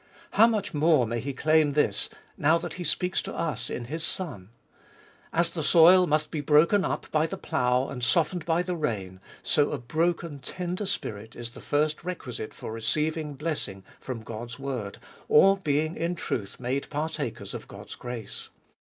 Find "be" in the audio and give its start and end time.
6.31-6.41